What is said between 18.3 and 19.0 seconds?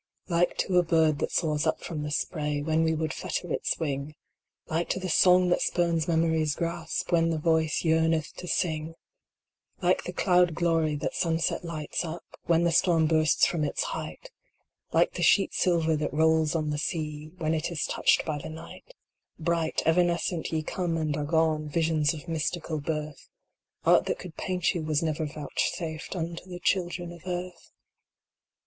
the night